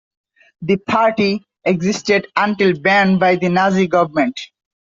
The 0.63 0.77
party 0.77 1.45
existed 1.63 2.25
until 2.35 2.73
banned 2.79 3.19
by 3.19 3.35
the 3.35 3.49
Nazi 3.49 3.85
government. 3.85 4.39